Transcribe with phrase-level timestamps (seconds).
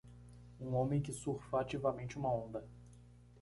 [0.59, 2.67] Um homem que surfa ativamente uma onda.